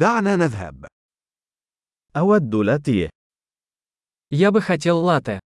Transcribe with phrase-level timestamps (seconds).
[0.00, 0.87] دعنا نذهب.
[2.17, 3.09] أود لاتيه.
[4.33, 5.39] Я бы хотел латте.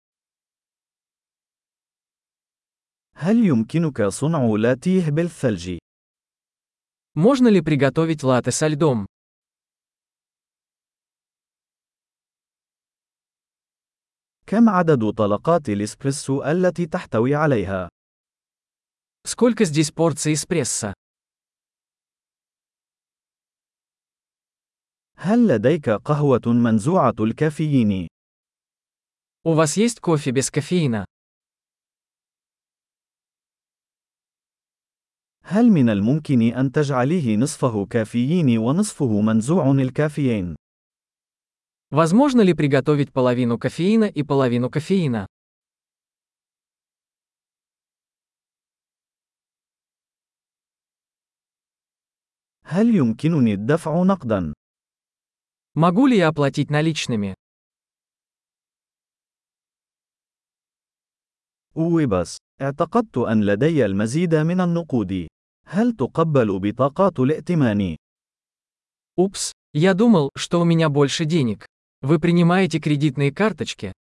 [3.15, 5.77] هل يمكنك صنع لاتيه بالثلج؟
[7.15, 9.05] Можно ли приготовить латте со льдом?
[14.45, 17.89] كم عدد طلقات الإسبريسو التي تحتوي عليها؟
[19.25, 20.93] Сколько здесь порций эспрессо?
[25.22, 28.08] هل لديك قهوة منزوعة الكافيين؟
[29.44, 31.04] У вас есть кофе без кофеина?
[35.44, 40.54] هل من الممكن أن تجعليه نصفه كافيين ونصفه منزوع الكافيين؟
[41.90, 45.26] Возможно ли приготовить половину кофеина и половину кофеина?
[52.64, 54.52] هل يمكنني الدفع نقدا؟
[55.74, 57.34] Могу ли я оплатить наличными?
[61.76, 65.28] أوبس، اعتقدت أن لدي المزيد من النقود.
[65.66, 67.96] هل تقبل بطاقات الائتمان؟
[69.16, 71.66] Упс, я думал, что у меня больше денег.
[72.02, 73.92] Вы принимаете кредитные карточки?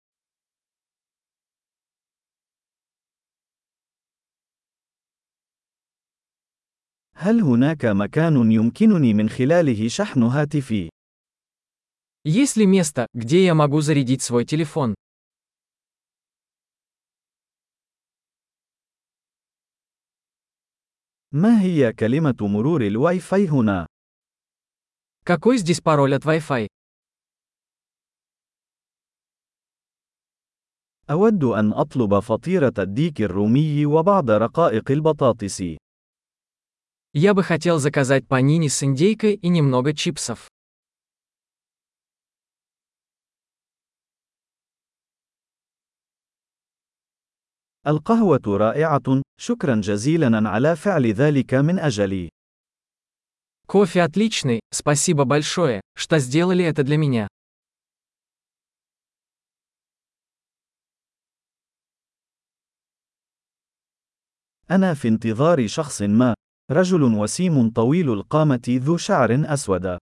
[7.16, 10.90] هل هناك مكان يمكنني من خلاله شحن هاتفي؟
[12.23, 14.96] Есть ли место, где я могу зарядить свой телефон?
[21.32, 23.88] ما هي كلمة مرور الواي فاي هنا؟
[25.23, 26.68] Какой здесь пароль от Wi-Fi?
[31.10, 35.78] أود أن أطلب فطيرة الديك الرومي وبعض رقائق البطاطس.
[37.14, 40.50] Я бы хотел заказать панини с индейкой и немного чипсов.
[47.88, 52.30] القهوة رائعة، شكرا جزيلا على فعل ذلك من أجلي.
[53.67, 57.28] Кофе отличный, спасибо большое, что сделали это для меня.
[64.72, 66.33] أنا في انتظار شخص ما،
[66.72, 69.98] رجل وسيم طويل القامة ذو شعر أسود.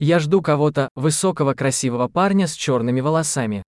[0.00, 3.62] Я жду кого-то, высокого красивого парня с черными волосами.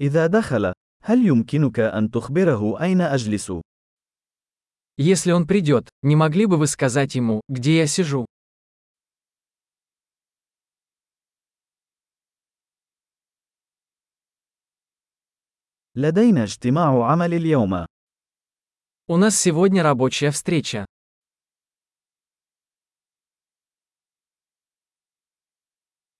[0.00, 3.52] إذا دخل، هل يمكنك أن تخبره أين أجلس؟
[4.98, 8.26] Если он придет, не могли бы вы сказать ему, где я сижу?
[15.96, 17.86] لدينا اجتماع عمل اليوم.
[19.08, 20.84] У нас сегодня рабочая встреча.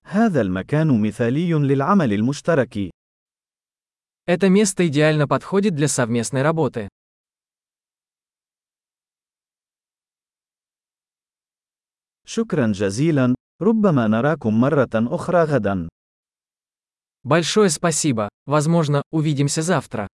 [0.05, 2.91] هذا المكان مثالي للعمل المشترك.
[4.27, 6.89] Это место идеально подходит для совместной работы.
[12.27, 15.89] شكرا جزيلا، ربما نراكم مرة أخرى غدا.
[17.23, 18.29] Большое спасибо.
[18.47, 20.09] Возможно, увидимся завтра.